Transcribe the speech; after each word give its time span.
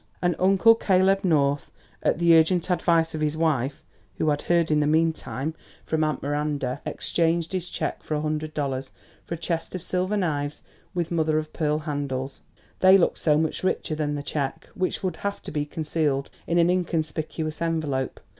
And 0.19 0.35
Uncle 0.39 0.73
Caleb 0.73 1.23
North, 1.23 1.69
at 2.01 2.17
the 2.17 2.35
urgent 2.35 2.71
advice 2.71 3.13
of 3.13 3.21
his 3.21 3.37
wife 3.37 3.83
(who 4.15 4.29
had 4.31 4.41
heard 4.41 4.71
in 4.71 4.79
the 4.79 4.87
meantime 4.87 5.53
from 5.85 6.03
Aunt 6.03 6.23
Miranda), 6.23 6.81
exchanged 6.87 7.53
his 7.53 7.69
cheque 7.69 8.01
for 8.01 8.15
a 8.15 8.21
hundred 8.21 8.55
dollars 8.55 8.89
for 9.25 9.35
a 9.35 9.37
chest 9.37 9.75
of 9.75 9.83
silver 9.83 10.17
knives 10.17 10.63
with 10.95 11.11
mother 11.11 11.37
of 11.37 11.53
pearl 11.53 11.77
handles. 11.77 12.41
They 12.79 12.97
looked 12.97 13.19
so 13.19 13.37
much 13.37 13.63
richer 13.63 13.93
than 13.93 14.15
the 14.15 14.23
cheque, 14.23 14.67
which 14.73 15.03
would 15.03 15.17
have 15.17 15.39
to 15.43 15.51
be 15.51 15.67
concealed 15.67 16.31
in 16.47 16.57
an 16.57 16.71
inconspicuous 16.71 17.61
envelope. 17.61 18.19